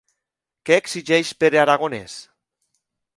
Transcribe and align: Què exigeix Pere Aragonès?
Què 0.69 0.77
exigeix 0.83 1.33
Pere 1.43 1.61
Aragonès? 1.65 2.17